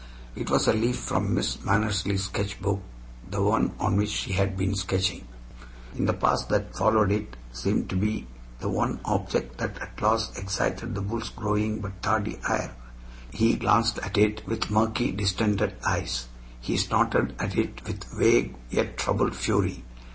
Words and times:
It 0.35 0.49
was 0.49 0.67
a 0.67 0.73
leaf 0.73 0.97
from 0.97 1.35
Miss 1.35 1.57
Mannersley's 1.57 2.23
sketchbook, 2.23 2.81
the 3.29 3.43
one 3.43 3.73
on 3.79 3.97
which 3.97 4.09
she 4.09 4.31
had 4.31 4.57
been 4.57 4.73
sketching. 4.73 5.27
In 5.95 6.07
the 6.07 6.13
pause 6.13 6.47
that 6.47 6.75
followed 6.75 7.11
it 7.11 7.35
seemed 7.51 7.87
to 7.91 7.95
be 7.95 8.25
the 8.61 8.67
one 8.67 8.99
object 9.05 9.59
that 9.59 9.77
at 9.79 10.01
last 10.01 10.39
excited 10.39 10.95
the 10.95 11.01
bull's 11.01 11.29
growing 11.29 11.81
but 11.81 12.01
tardy 12.01 12.39
ire. 12.49 12.73
He 13.31 13.55
glanced 13.57 13.99
at 13.99 14.17
it 14.17 14.41
with 14.47 14.71
murky, 14.71 15.11
distended 15.11 15.75
eyes; 15.85 16.25
he 16.59 16.77
snorted 16.77 17.35
at 17.37 17.55
it 17.55 17.85
with 17.85 18.03
vague 18.05 18.55
yet 18.71 18.97
troubled 18.97 19.35
fury. 19.35 19.83